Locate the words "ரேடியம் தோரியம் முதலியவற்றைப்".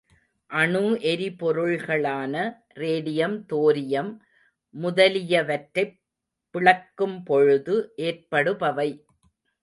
2.75-5.93